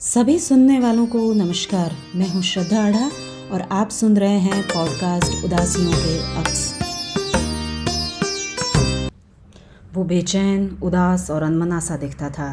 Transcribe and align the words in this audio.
सभी 0.00 0.38
सुनने 0.38 0.78
वालों 0.80 1.06
को 1.06 1.32
नमस्कार। 1.32 1.94
मैं 2.14 2.28
हूँ 2.28 2.42
श्रद्धा 2.42 2.84
आढ़ा 2.84 3.10
और 3.52 3.60
आप 3.72 3.88
सुन 3.88 4.16
रहे 4.16 4.38
हैं 4.38 4.62
पॉडकास्ट 4.62 5.44
उदासियों 5.44 5.92
के 5.92 6.14
अक्स। 6.40 6.62
वो 9.94 10.04
बेचैन, 10.04 10.78
उदास 10.82 11.30
और 11.30 11.42
अनमना 11.42 11.80
सा 11.80 11.96
दिखता 11.96 12.30
था। 12.30 12.48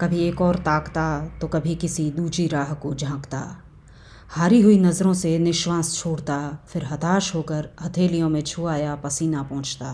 कभी 0.00 0.22
एक 0.28 0.40
और 0.40 0.56
ताकता 0.58 1.38
तो 1.40 1.48
कभी 1.48 1.74
किसी 1.74 2.10
दूजी 2.10 2.46
राह 2.46 2.72
को 2.74 2.94
झांकता। 2.94 3.42
हारी 4.28 4.60
हुई 4.60 4.78
नज़रों 4.78 5.14
से 5.14 5.38
निश्वास 5.38 5.94
छोड़ता, 5.94 6.58
फिर 6.68 6.84
हताश 6.84 7.34
होकर 7.34 7.68
हथेलियों 7.82 8.28
में 8.28 8.40
छुआया 8.42 8.96
पसीना 8.96 9.42
पहुँचता। 9.42 9.92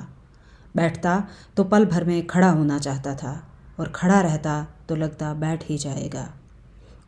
बैठता 0.76 1.22
तो 1.56 1.64
पल 1.64 1.84
भर 1.84 2.04
में 2.04 2.26
खड़ा 2.26 2.50
होना 2.50 2.78
चाहता 2.78 3.14
था 3.14 3.34
और 3.80 3.92
खड़ा 3.94 4.20
रहता 4.20 4.66
तो 4.88 4.96
लगता 4.96 5.34
बैठ 5.34 5.68
ही 5.68 5.78
जाएगा। 5.78 6.26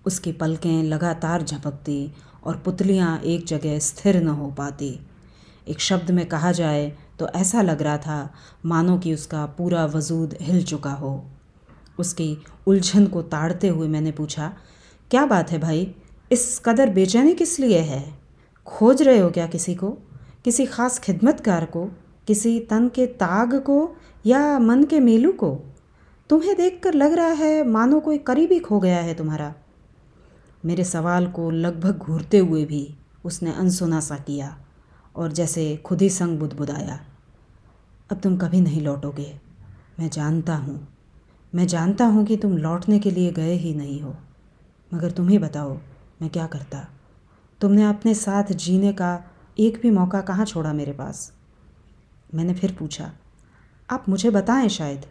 उसकी 0.07 0.33
पलकें 0.33 0.83
लगातार 0.83 1.43
झपकती 1.43 2.13
और 2.45 2.57
पुतलियाँ 2.57 3.19
एक 3.21 3.47
जगह 3.47 3.79
स्थिर 3.79 4.23
न 4.23 4.29
हो 4.29 4.51
पाती। 4.51 4.99
एक 5.69 5.81
शब्द 5.81 6.11
में 6.11 6.25
कहा 6.27 6.53
जाए 6.53 6.93
तो 7.19 7.29
ऐसा 7.29 7.63
लग 7.63 7.83
रहा 7.83 7.99
था 7.99 8.33
मानो 8.67 8.99
कि 8.99 9.15
उसका 9.15 9.45
पूरा 9.59 9.85
वजूद 9.87 10.37
हिल 10.41 10.63
चुका 10.65 10.93
हो। 10.93 11.25
उसकी 11.99 12.37
उलझन 12.67 13.07
को 13.07 13.23
ताड़ते 13.23 13.69
हुए 13.69 13.89
मैंने 13.89 14.11
पूछा, 14.13 14.53
क्या 15.11 15.27
बात 15.27 15.51
है 15.51 15.59
भाई? 15.59 15.95
इस 16.33 16.61
कदर 16.65 16.91
बेचैनी 16.91 17.35
किस 17.35 17.59
लिए 17.61 17.79
है? 17.79 18.03
खोज 18.67 19.03
रहे 19.03 19.19
हो 19.19 19.31
क्या 19.31 19.47
किसी 19.47 19.75
को? 19.75 19.91
किसी 20.45 20.67
ख़ास 20.67 20.99
खिदमतकार 20.99 21.65
को? 21.65 21.85
किसी 22.27 22.59
तन 22.61 22.89
के 22.89 23.07
ताग 23.07 23.55
को 23.61 23.97
या 24.27 24.59
मन 24.59 24.85
के 24.85 25.01
मेलू 25.01 25.33
को? 25.33 25.55
तुम्हें 26.31 26.57
देखकर 26.57 26.95
लग 26.95 27.13
रहा 27.13 27.31
है 27.35 27.69
मानो 27.69 28.01
कोई 28.01 28.19
करीबी 28.19 28.59
खो 28.59 28.81
गया 28.81 28.99
है 28.99 29.15
तुम्हारा। 29.15 29.55
मेरे 30.67 30.85
सवाल 30.85 31.27
को 31.27 31.51
लगभग 31.51 31.99
घूरते 31.99 32.39
हुए 32.39 32.65
भी 32.65 32.97
उसने 33.25 33.53
अनसुना 33.53 34.01
सा 34.01 34.17
किया 34.17 34.57
और 35.17 35.33
जैसे 35.33 35.77
खुद 35.77 36.03
ही 36.03 36.11
संग 36.11 36.39
बुदबुदाया, 36.39 36.99
अब 38.11 38.21
तुम 38.21 38.37
कभी 38.37 38.61
नहीं 38.61 38.83
लौटोगे। 38.83 39.41
मैं 40.01 40.11
जानता 40.11 40.57
हूँ। 40.57 40.89
मैं 41.55 41.67
जानता 41.67 42.05
हूँ 42.05 42.25
कि 42.27 42.37
तुम 42.37 42.57
लौटने 42.57 42.99
के 42.99 43.11
लिए 43.11 43.33
गए 43.33 43.53
ही 43.53 43.75
नहीं 43.75 44.01
हो। 44.01 44.15
मगर 44.95 45.11
तुम 45.11 45.29
ही 45.29 45.39
बताओ, 45.39 45.79
मैं 46.23 46.31
क्या 46.31 46.47
करता? 46.47 46.85
तुमने 47.61 47.85
अपने 47.85 48.15
साथ 48.15 48.53
जीने 48.53 48.93
का 48.93 49.25
एक 49.59 49.81
भी 49.83 49.91
मौका 49.91 50.21
कहाँ 50.21 50.45
छोड़ा 50.45 50.73
मेरे 50.73 50.93
पास? 50.93 51.33
मैंने 52.35 52.55
फिर 52.55 52.77
पूछा, 52.79 53.13
आप 53.91 54.09
मुझे 54.09 54.31
बताएँ 54.31 54.69
शायद 54.69 55.07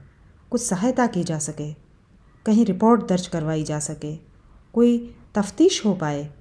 कुछ 0.51 0.61
सहायता 0.61 1.07
की 1.07 1.23
जा 1.23 1.39
सके? 1.39 1.73
कहीं 2.45 2.65
रिपोर्ट 2.65 3.07
दर्ज 3.07 3.27
करवाई 3.27 3.63
जा 3.63 3.79
सके? 3.79 4.15
कोई 4.73 5.15
तफ्तीश 5.35 5.85
हो 5.85 5.93
पाए। 5.93 6.33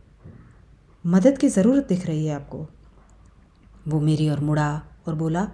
मदद 1.06 1.38
की 1.38 1.48
ज़रूरत 1.48 1.86
दिख 1.88 2.06
रही 2.06 2.26
है 2.26 2.34
आपको। 2.34 2.66
वो 3.88 4.00
मेरी 4.00 4.28
और 4.28 4.40
मुड़ा 4.40 4.82
और 5.08 5.14
बोला, 5.14 5.48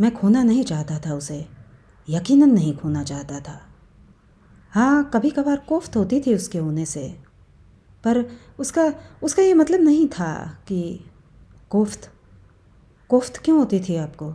मैं 0.00 0.16
खोना 0.16 0.42
नहीं 0.42 0.64
चाहता 0.64 0.98
था 0.98 1.14
उसे। 1.14 1.48
यकीनन 2.08 2.50
नहीं 2.50 2.76
खोना 2.76 3.04
चाहता 3.04 3.40
था। 3.40 3.62
हाँ 4.70 5.10
कभी 5.14 5.30
कभार 5.30 5.56
कोफ्त 5.56 5.96
होती 5.96 6.20
थी 6.20 6.34
उसके 6.34 6.58
होने 6.58 6.84
से। 6.86 7.22
पर 8.04 8.24
उसका 8.58 8.94
उसका 9.22 9.42
ये 9.42 9.54
मतलब 9.54 9.80
नहीं 9.80 10.08
था 10.08 10.58
कि 10.68 11.04
कोफ्त 11.70 12.12
कोफ्त 13.08 13.36
क्यों 13.44 13.58
होती 13.58 13.80
थी 13.80 13.96
आपको? 13.96 14.34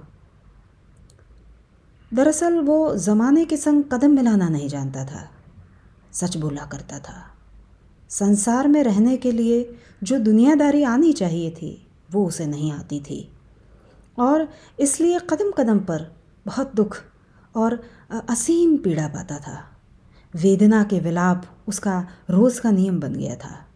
दरअसल 2.13 2.61
वो 2.61 2.95
ज़माने 2.95 3.45
के 3.45 3.57
संग 3.57 3.83
कदम 3.83 4.11
मिलाना 4.11 4.49
नहीं 4.49 4.69
जानता 4.69 5.05
था। 5.05 5.29
सच 6.13 6.37
बोला 6.37 6.65
करता 6.65 6.99
था। 6.99 7.34
संसार 8.09 8.67
में 8.67 8.83
रहने 8.83 9.17
के 9.17 9.31
लिए 9.31 9.75
जो 10.03 10.19
दुनियादारी 10.19 10.83
आनी 10.83 11.13
चाहिए 11.13 11.51
थी, 11.51 11.87
वो 12.11 12.27
उसे 12.27 12.45
नहीं 12.45 12.71
आती 12.71 12.99
थी। 12.99 13.31
और 14.19 14.49
इसलिए 14.79 15.19
कदम 15.19 15.51
कदम 15.51 15.79
पर 15.79 16.15
बहुत 16.45 16.75
दुख 16.75 17.03
और 17.55 17.83
असीम 18.29 18.77
पीड़ा 18.77 19.07
पाता 19.07 19.37
था। 19.37 19.71
वेदना 20.35 20.83
के 20.83 20.99
विलाप 20.99 21.43
उसका 21.67 22.07
रोज़ 22.29 22.61
का 22.61 22.71
नियम 22.71 22.99
बन 22.99 23.13
गया 23.13 23.35
था। 23.35 23.67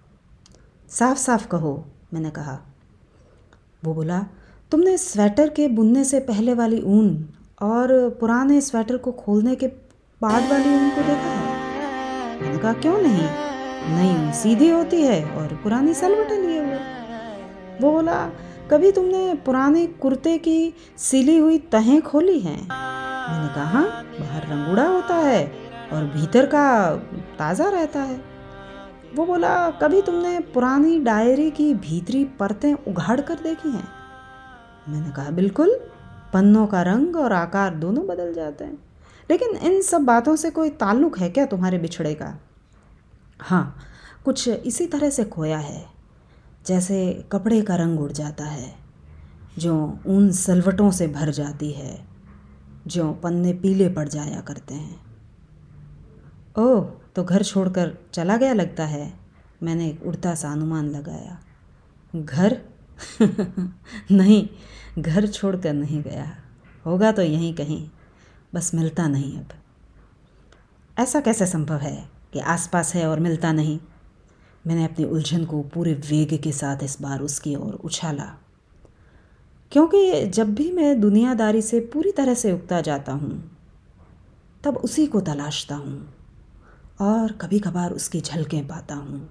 साफ़ 0.90 1.18
साफ़ 1.18 1.48
कहो, 1.48 1.86
मैंने 2.14 2.30
कहा। 2.30 2.60
वो 3.86 3.94
बोला, 3.94 4.26
तुमने 4.72 4.98
स्वेटर 4.98 5.50
के 5.50 5.68
बुनने 5.68 6.04
से 6.04 6.20
पहले 6.20 6.54
वाली 6.54 6.82
ऊन 6.82 7.30
और 7.62 8.10
पुराने 8.10 8.62
स्वेटर 8.62 8.98
को 8.98 9.12
खोलने 9.12 9.56
के 9.56 9.68
बाद 10.22 10.52
वाली 10.52 10.76
ऊन 10.76 10.90
को 10.90 11.02
देखा 11.02 11.32
है? 11.32 12.42
मैंने 12.42 12.58
कहा, 12.58 12.74
क्यों 12.74 13.02
नहीं? 13.02 13.49
नई 13.88 14.32
सीधी 14.34 14.70
होती 14.70 15.02
है 15.02 15.24
और 15.32 15.60
पुरानी 15.64 15.94
सलवटे 15.94 16.38
लिए 16.38 16.60
हुए। 16.60 16.80
वो 17.82 17.92
बोला 17.92 18.26
कभी 18.72 18.92
तुमने 18.92 19.34
पुराने 19.36 19.86
कुर्ते 20.02 20.38
की 20.38 20.74
सिली 20.98 21.38
हुई 21.38 21.58
तहें 21.72 22.02
खोली 22.02 22.40
हैं? 22.40 22.62
मैंने 22.62 23.54
कहा 23.56 23.64
हाँ, 23.64 24.04
बाहर 24.20 24.48
रंगूड़ा 24.48 24.88
होता 24.88 25.16
है 25.16 25.46
और 25.94 26.04
भीतर 26.06 26.46
का 26.46 26.96
ताज़ा 27.40 27.70
रहता 27.70 28.00
है। 28.00 28.20
वो 29.16 29.26
बोला 29.26 29.70
कभी 29.72 30.02
तुमने 30.02 30.40
पुरानी 30.40 31.00
डायरी 31.00 31.50
की 31.52 31.74
भीतरी 31.74 32.24
परतें 32.40 32.74
उघाड़ 32.74 33.22
कर 33.22 33.36
देखी 33.36 33.70
हैं? 33.70 33.88
मैंने 34.90 35.12
कहा 35.12 35.30
बिल्कुल 35.30 35.80
पन्नों 36.34 36.68
का 36.68 36.82
रंग 36.82 37.16
और 37.16 37.34
आकार 37.34 37.76
दोनों 37.76 38.06
बदल 38.08 38.34
जाते 38.34 38.64
हैं। 38.64 38.78
लेकिन 39.30 39.56
इन 39.64 39.82
सब 39.82 40.02
बातों 40.02 40.36
से 40.36 40.50
कोई 40.52 40.70
ताल्लुक़ 40.70 41.20
है 41.20 41.30
क्या 41.30 41.46
तुम्हारे 41.46 41.78
बिछड़े 41.78 42.14
का? 42.14 42.38
हाँ 43.42 43.78
कुछ 44.26 44.48
इसी 44.48 44.88
तरह 44.88 45.10
से 45.10 45.26
खोया 45.26 45.58
है, 45.58 45.88
जैसे 46.66 47.26
कपड़े 47.32 47.62
का 47.62 47.76
रंग 47.76 48.00
उड़ 48.00 48.12
जाता 48.12 48.46
है, 48.46 48.76
जो 49.58 50.00
ऊन 50.08 50.32
सलवटों 50.32 50.92
से 50.92 51.08
भर 51.08 51.30
जाती 51.30 51.72
है, 51.72 52.08
जो 52.88 53.14
पन्ने 53.14 53.54
पीले 53.54 53.90
पड़ 53.90 54.10
जाया 54.10 54.42
करते 54.42 54.74
हैं। 54.74 55.02
ओह 56.58 56.92
तो 57.16 57.24
घर 57.24 57.44
छोड़कर 57.44 57.98
चला 58.14 58.38
गया 58.38 58.54
लगता 58.54 58.86
है, 58.86 59.14
मैंने 59.64 59.88
एक 59.88 60.04
उड़ता 60.04 60.36
सा 60.36 60.52
अनुमान 60.52 60.90
लगाया। 60.90 61.40
घर? 62.16 62.62
नहीं, 64.12 64.50
घर 65.02 65.28
छोड़कर 65.28 65.74
नहीं 65.74 66.04
गया। 66.04 66.36
होगा 66.86 67.12
तो 67.12 67.22
यहीं 67.22 67.54
कहीं, 67.54 67.90
बस 68.56 68.74
मिलता 68.74 69.08
नहीं 69.08 69.38
अब। 69.38 69.48
ऐसा 71.00 71.20
कैसे 71.20 71.46
संभव 71.46 71.78
है? 71.78 72.19
कि 72.34 72.40
आसपास 72.40 72.96
है 72.96 73.08
और 73.08 73.20
मिलता 73.20 73.52
नहीं। 73.52 73.80
मैंने 74.68 74.86
अपनी 74.86 75.06
उलझन 75.06 75.46
को 75.46 75.62
पूरे 75.64 75.94
वेग 75.94 76.42
के 76.42 76.52
साथ 76.52 76.84
इस 76.84 77.02
बार 77.02 77.20
उसकी 77.20 77.56
ओर 77.56 77.74
उछाला। 77.74 78.36
क्योंकि 79.72 80.26
जब 80.28 80.54
भी 80.54 80.72
मैं 80.72 81.00
दुनियादारी 81.02 81.62
से 81.62 81.80
पूरी 81.80 82.12
तरह 82.12 82.34
से 82.34 82.52
उगता 82.52 82.82
जाता 82.82 83.12
हूँ, 83.12 83.52
तब 84.64 84.78
उसी 84.78 85.06
को 85.08 85.22
तलाशता 85.22 85.76
हूँ 85.76 86.14
और 87.02 87.32
कभी 87.32 87.60
कभार 87.60 87.92
उसकी 87.92 88.22
झलकें 88.22 88.68
पाता 88.68 88.96
हूँ। 88.96 89.30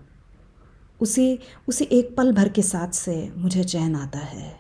उसी 1.01 1.39
उसी 1.69 1.85
एक 1.85 2.17
पल 2.17 2.33
भर 2.33 2.49
के 2.49 2.63
साथ 2.63 2.89
से 2.89 3.33
मुझे 3.37 3.65
चैन 3.65 3.97
आता 3.97 4.19
है 4.19 4.57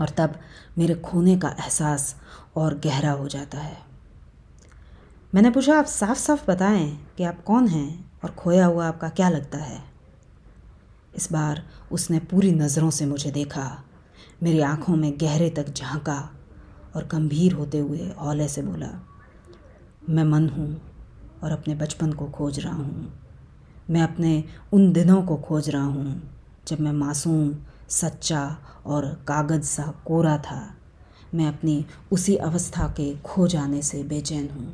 और 0.00 0.08
तब 0.08 0.38
मेरे 0.78 0.94
खोने 0.94 1.36
का 1.36 1.48
एहसास 1.48 2.14
और 2.56 2.78
गहरा 2.78 3.10
हो 3.10 3.28
जाता 3.28 3.58
है। 3.58 3.93
मैंने 5.34 5.50
पूछा, 5.50 5.78
आप 5.78 5.84
साफ़ 5.84 6.18
साफ़ 6.18 6.44
बताएँ 6.46 7.06
कि 7.18 7.24
आप 7.24 7.42
कौन 7.44 7.66
हैं 7.68 8.10
और 8.24 8.30
खोया 8.30 8.66
हुआ 8.66 8.86
आपका 8.88 9.08
क्या 9.08 9.28
लगता 9.28 9.58
है? 9.58 9.82
इस 11.16 11.32
बार 11.32 11.62
उसने 11.92 12.18
पूरी 12.18 12.52
नज़रों 12.52 12.90
से 12.90 13.06
मुझे 13.06 13.30
देखा, 13.30 13.64
मेरी 14.42 14.60
आँखों 14.60 14.96
में 14.96 15.12
गहरे 15.20 15.48
तक 15.50 15.72
झांका 15.72 16.18
और 16.96 17.06
गंभीर 17.06 17.52
होते 17.52 17.78
हुए 17.78 18.06
हौले 18.18 18.48
से 18.48 18.62
बोला, 18.62 18.90
मैं 20.10 20.24
मन 20.24 20.48
हूँ 20.48 20.80
और 21.42 21.52
अपने 21.52 21.74
बचपन 21.74 22.12
को 22.12 22.26
खोज 22.26 22.60
रहा 22.60 22.74
हूँ। 22.74 23.12
मैं 23.90 24.02
अपने 24.02 24.44
उन 24.72 24.92
दिनों 24.92 25.22
को 25.22 25.36
खोज 25.38 25.70
रहा 25.70 25.84
हूँ 25.84 26.22
जब 26.68 26.80
मैं 26.80 26.92
मासूम, 26.92 27.54
सच्चा 27.88 28.46
और 28.86 29.06
कागज़ 29.28 29.64
सा 29.64 29.92
कोरा 30.06 30.38
था। 30.38 30.62
मैं 31.34 31.48
अपनी 31.48 31.84
उसी 32.12 32.36
अवस्था 32.36 32.88
के 32.88 33.14
खो 33.16 33.48
जाने 33.48 33.82
से 33.82 34.02
बेचैन 34.04 34.48
हूँ। 34.50 34.72